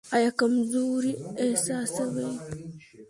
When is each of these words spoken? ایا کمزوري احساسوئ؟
ایا 0.15 0.31
کمزوري 0.39 1.13
احساسوئ؟ 1.43 2.29